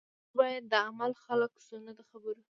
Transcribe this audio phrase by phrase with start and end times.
[0.23, 2.41] موږ باید د عمل خلک شو نه د خبرو